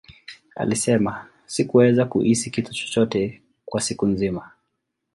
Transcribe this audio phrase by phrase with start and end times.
[0.55, 4.51] Alisema, Sikuweza kuhisi kitu chochote kwa siku nzima.